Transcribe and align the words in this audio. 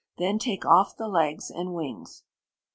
Then 0.17 0.39
take 0.39 0.65
off 0.65 0.97
the 0.97 1.07
legs 1.07 1.51
and 1.51 1.75
wings. 1.75 2.23